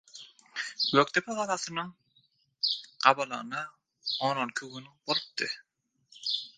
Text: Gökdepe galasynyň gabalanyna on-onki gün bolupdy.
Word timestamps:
Gökdepe 0.99 1.35
galasynyň 1.39 1.91
gabalanyna 3.05 3.63
on-onki 4.31 4.75
gün 4.75 4.93
bolupdy. 5.07 5.55